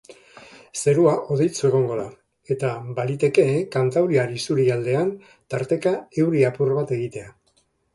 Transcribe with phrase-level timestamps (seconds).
[0.83, 2.07] Zerua hodeitsu egongo da
[2.57, 3.47] eta baliteke
[3.79, 5.17] kantauriar isurialdean
[5.55, 7.35] tarteka euri apur bat egitea.